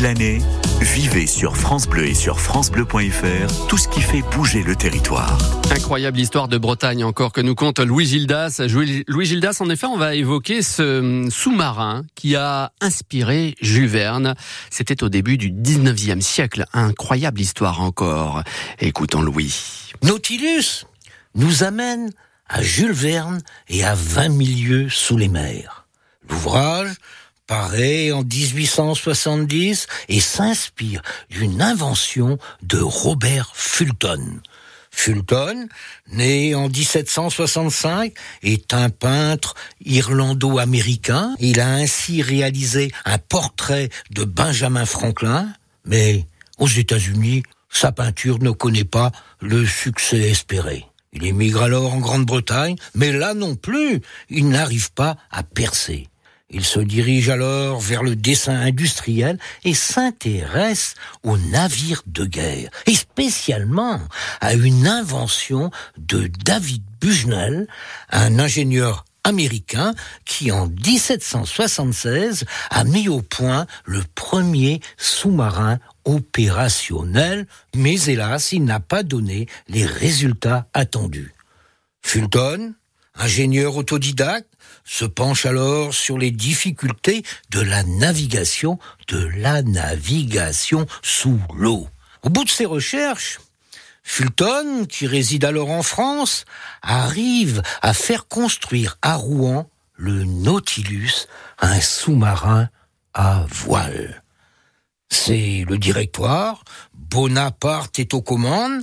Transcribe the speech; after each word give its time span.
Toute 0.00 0.06
l'année, 0.06 0.38
vivez 0.80 1.26
sur 1.26 1.58
France 1.58 1.86
Bleu 1.86 2.06
et 2.06 2.14
sur 2.14 2.40
francebleu.fr 2.40 3.66
tout 3.68 3.76
ce 3.76 3.86
qui 3.86 4.00
fait 4.00 4.22
bouger 4.34 4.62
le 4.62 4.74
territoire. 4.74 5.38
Incroyable 5.70 6.18
histoire 6.18 6.48
de 6.48 6.56
Bretagne 6.56 7.04
encore 7.04 7.34
que 7.34 7.42
nous 7.42 7.54
compte 7.54 7.80
Louis 7.80 8.06
Gildas. 8.06 8.62
Louis 8.66 9.26
Gildas, 9.26 9.58
en 9.60 9.68
effet, 9.68 9.84
on 9.84 9.98
va 9.98 10.14
évoquer 10.14 10.62
ce 10.62 11.28
sous-marin 11.30 12.04
qui 12.14 12.34
a 12.34 12.72
inspiré 12.80 13.56
Jules 13.60 13.88
Verne. 13.88 14.36
C'était 14.70 15.02
au 15.02 15.10
début 15.10 15.36
du 15.36 15.50
19e 15.50 16.22
siècle. 16.22 16.64
Incroyable 16.72 17.38
histoire 17.38 17.82
encore. 17.82 18.42
Écoutons 18.78 19.20
Louis. 19.20 19.92
Nautilus 20.02 20.86
nous 21.34 21.62
amène 21.62 22.10
à 22.48 22.62
Jules 22.62 22.92
Verne 22.92 23.42
et 23.68 23.84
à 23.84 23.94
20 23.94 24.30
milieux 24.30 24.88
sous 24.88 25.18
les 25.18 25.28
mers. 25.28 25.84
L'ouvrage 26.26 26.94
paraît 27.50 28.12
en 28.12 28.22
1870 28.22 29.88
et 30.08 30.20
s'inspire 30.20 31.02
d'une 31.30 31.60
invention 31.60 32.38
de 32.62 32.78
Robert 32.78 33.50
Fulton. 33.54 34.40
Fulton, 34.92 35.66
né 36.12 36.54
en 36.54 36.68
1765, 36.68 38.14
est 38.44 38.72
un 38.72 38.88
peintre 38.88 39.56
irlando-américain. 39.84 41.34
Il 41.40 41.58
a 41.58 41.74
ainsi 41.74 42.22
réalisé 42.22 42.92
un 43.04 43.18
portrait 43.18 43.88
de 44.12 44.22
Benjamin 44.22 44.86
Franklin, 44.86 45.52
mais 45.84 46.28
aux 46.58 46.68
États-Unis, 46.68 47.42
sa 47.68 47.90
peinture 47.90 48.38
ne 48.38 48.52
connaît 48.52 48.84
pas 48.84 49.10
le 49.40 49.66
succès 49.66 50.20
espéré. 50.20 50.86
Il 51.12 51.26
émigre 51.26 51.62
alors 51.62 51.94
en 51.94 51.98
Grande-Bretagne, 51.98 52.76
mais 52.94 53.10
là 53.10 53.34
non 53.34 53.56
plus, 53.56 54.02
il 54.28 54.48
n'arrive 54.48 54.92
pas 54.92 55.16
à 55.32 55.42
percer. 55.42 56.09
Il 56.50 56.64
se 56.64 56.80
dirige 56.80 57.28
alors 57.28 57.80
vers 57.80 58.02
le 58.02 58.16
dessin 58.16 58.58
industriel 58.58 59.38
et 59.64 59.74
s'intéresse 59.74 60.94
aux 61.22 61.36
navires 61.36 62.02
de 62.06 62.24
guerre, 62.24 62.70
et 62.86 62.94
spécialement 62.94 64.00
à 64.40 64.54
une 64.54 64.86
invention 64.86 65.70
de 65.96 66.28
David 66.44 66.82
Bushnell, 67.00 67.68
un 68.10 68.38
ingénieur 68.38 69.04
américain 69.22 69.94
qui 70.24 70.50
en 70.50 70.66
1776 70.66 72.44
a 72.70 72.84
mis 72.84 73.08
au 73.08 73.22
point 73.22 73.66
le 73.84 74.02
premier 74.14 74.80
sous-marin 74.96 75.78
opérationnel, 76.04 77.46
mais 77.76 78.02
hélas, 78.04 78.52
il 78.52 78.64
n'a 78.64 78.80
pas 78.80 79.02
donné 79.02 79.46
les 79.68 79.84
résultats 79.84 80.66
attendus. 80.72 81.34
Fulton, 82.02 82.74
ingénieur 83.14 83.76
autodidacte, 83.76 84.52
se 84.84 85.04
penche 85.04 85.46
alors 85.46 85.94
sur 85.94 86.18
les 86.18 86.30
difficultés 86.30 87.22
de 87.50 87.60
la 87.60 87.82
navigation, 87.82 88.78
de 89.08 89.28
la 89.36 89.62
navigation 89.62 90.86
sous 91.02 91.40
l'eau. 91.54 91.88
Au 92.22 92.28
bout 92.28 92.44
de 92.44 92.50
ses 92.50 92.66
recherches, 92.66 93.40
Fulton, 94.02 94.86
qui 94.88 95.06
réside 95.06 95.44
alors 95.44 95.70
en 95.70 95.82
France, 95.82 96.44
arrive 96.82 97.62
à 97.82 97.94
faire 97.94 98.26
construire 98.26 98.98
à 99.02 99.14
Rouen 99.14 99.68
le 99.94 100.24
Nautilus, 100.24 101.26
un 101.60 101.80
sous-marin 101.80 102.68
à 103.14 103.44
voile. 103.48 104.22
C'est 105.10 105.64
le 105.68 105.76
directoire, 105.78 106.64
Bonaparte 106.94 107.98
est 107.98 108.14
aux 108.14 108.22
commandes, 108.22 108.82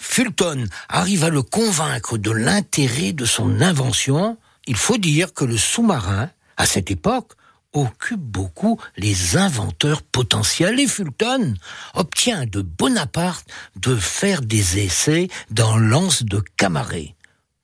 Fulton 0.00 0.64
arrive 0.88 1.24
à 1.24 1.28
le 1.28 1.42
convaincre 1.42 2.16
de 2.16 2.30
l'intérêt 2.30 3.12
de 3.12 3.26
son 3.26 3.60
invention. 3.60 4.38
Il 4.66 4.76
faut 4.76 4.96
dire 4.96 5.34
que 5.34 5.44
le 5.44 5.58
sous-marin, 5.58 6.30
à 6.56 6.64
cette 6.64 6.90
époque, 6.90 7.32
occupe 7.74 8.20
beaucoup 8.20 8.80
les 8.96 9.36
inventeurs 9.36 10.02
potentiels 10.02 10.80
et 10.80 10.88
Fulton 10.88 11.54
obtient 11.94 12.46
de 12.46 12.62
Bonaparte 12.62 13.46
de 13.76 13.94
faire 13.94 14.40
des 14.40 14.78
essais 14.78 15.28
dans 15.50 15.76
l'anse 15.76 16.24
de 16.24 16.42
Camaret. 16.56 17.14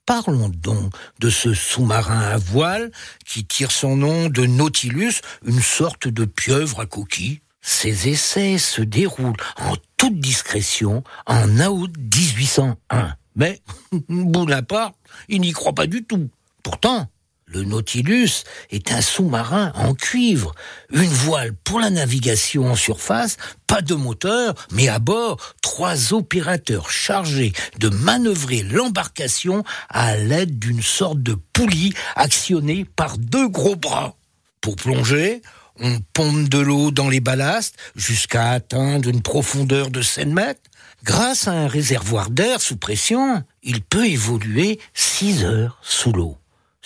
Parlons 0.04 0.50
donc 0.50 0.92
de 1.18 1.30
ce 1.30 1.54
sous-marin 1.54 2.20
à 2.20 2.36
voile 2.36 2.92
qui 3.24 3.44
tire 3.44 3.72
son 3.72 3.97
nom 3.97 4.28
de 4.28 4.44
Nautilus, 4.47 5.14
une 5.44 5.62
sorte 5.62 6.06
de 6.06 6.26
pieuvre 6.26 6.80
à 6.80 6.86
coquille. 6.86 7.41
Ces 7.69 8.06
essais 8.06 8.59
se 8.59 8.81
déroulent 8.81 9.37
en 9.56 9.75
toute 9.97 10.21
discrétion 10.21 11.03
en 11.27 11.59
août 11.66 11.91
1801. 11.99 13.16
Mais 13.34 13.60
Bonaparte, 14.09 14.94
il 15.28 15.41
n'y 15.41 15.50
croit 15.50 15.75
pas 15.75 15.88
du 15.88 16.04
tout. 16.04 16.31
Pourtant, 16.62 17.10
le 17.47 17.65
Nautilus 17.65 18.44
est 18.71 18.93
un 18.93 19.00
sous-marin 19.00 19.72
en 19.75 19.94
cuivre, 19.94 20.54
une 20.93 21.10
voile 21.10 21.54
pour 21.54 21.81
la 21.81 21.91
navigation 21.91 22.71
en 22.71 22.77
surface, 22.77 23.37
pas 23.66 23.83
de 23.83 23.94
moteur, 23.94 24.54
mais 24.71 24.87
à 24.87 25.00
bord, 25.00 25.37
trois 25.60 26.12
opérateurs 26.12 26.88
chargés 26.88 27.53
de 27.81 27.88
manœuvrer 27.88 28.62
l'embarcation 28.62 29.65
à 29.88 30.16
l'aide 30.16 30.60
d'une 30.60 30.83
sorte 30.83 31.21
de 31.21 31.34
poulie 31.53 31.94
actionnée 32.15 32.84
par 32.84 33.19
deux 33.19 33.48
gros 33.48 33.77
bras. 33.77 34.15
Pour 34.60 34.77
plonger, 34.77 35.43
on 35.81 36.00
pompe 36.12 36.48
de 36.48 36.59
l'eau 36.59 36.91
dans 36.91 37.09
les 37.09 37.20
ballasts 37.20 37.76
jusqu'à 37.94 38.50
atteindre 38.50 39.09
une 39.09 39.22
profondeur 39.22 39.91
de 39.91 40.03
7 40.03 40.28
mètres. 40.28 40.60
Grâce 41.04 41.47
à 41.47 41.53
un 41.53 41.69
réservoir 41.69 42.31
d'air 42.31 42.60
sous 42.60 42.76
pression, 42.76 43.42
il 43.62 43.82
peut 43.82 44.06
évoluer 44.06 44.81
6 44.94 45.44
heures 45.44 45.78
sous 45.82 46.12
l'eau. 46.12 46.36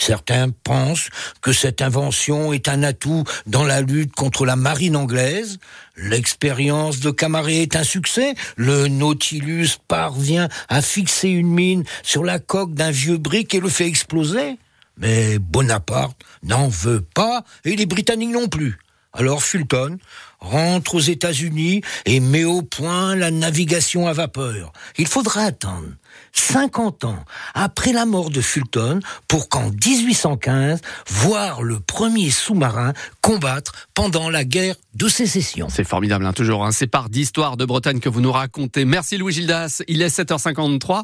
Certains 0.00 0.48
pensent 0.48 1.10
que 1.42 1.52
cette 1.52 1.82
invention 1.82 2.54
est 2.54 2.68
un 2.68 2.82
atout 2.82 3.24
dans 3.46 3.64
la 3.64 3.82
lutte 3.82 4.14
contre 4.14 4.46
la 4.46 4.56
marine 4.56 4.96
anglaise. 4.96 5.58
L'expérience 5.94 7.00
de 7.00 7.10
Camaret 7.10 7.58
est 7.58 7.76
un 7.76 7.84
succès. 7.84 8.34
Le 8.56 8.88
Nautilus 8.88 9.76
parvient 9.88 10.48
à 10.70 10.80
fixer 10.80 11.28
une 11.28 11.50
mine 11.50 11.84
sur 12.02 12.24
la 12.24 12.38
coque 12.38 12.72
d'un 12.72 12.90
vieux 12.90 13.18
brick 13.18 13.54
et 13.54 13.60
le 13.60 13.68
fait 13.68 13.86
exploser. 13.86 14.56
Mais 15.00 15.38
Bonaparte 15.38 16.20
n'en 16.42 16.68
veut 16.68 17.02
pas 17.02 17.44
et 17.64 17.74
les 17.74 17.86
Britanniques 17.86 18.30
non 18.30 18.48
plus. 18.48 18.78
Alors 19.12 19.42
Fulton 19.42 19.98
rentre 20.38 20.94
aux 20.94 21.00
États-Unis 21.00 21.82
et 22.06 22.20
met 22.20 22.44
au 22.44 22.62
point 22.62 23.16
la 23.16 23.30
navigation 23.30 24.06
à 24.06 24.12
vapeur. 24.12 24.72
Il 24.98 25.08
faudra 25.08 25.42
attendre 25.42 25.88
50 26.32 27.04
ans 27.04 27.24
après 27.54 27.92
la 27.92 28.06
mort 28.06 28.30
de 28.30 28.40
Fulton 28.40 29.00
pour 29.28 29.48
qu'en 29.48 29.70
1815, 29.70 30.80
voir 31.08 31.62
le 31.62 31.80
premier 31.80 32.30
sous-marin 32.30 32.92
combattre 33.20 33.88
pendant 33.94 34.30
la 34.30 34.44
guerre 34.44 34.76
de 34.94 35.08
sécession. 35.08 35.68
C'est 35.68 35.84
formidable, 35.84 36.24
hein, 36.24 36.32
toujours. 36.32 36.64
Hein. 36.64 36.72
C'est 36.72 36.86
par 36.86 37.08
d'histoire 37.10 37.56
de 37.56 37.64
Bretagne 37.64 38.00
que 38.00 38.08
vous 38.08 38.20
nous 38.20 38.32
racontez. 38.32 38.84
Merci 38.84 39.18
Louis 39.18 39.32
Gildas. 39.32 39.82
Il 39.88 40.02
est 40.02 40.16
7h53. 40.16 41.02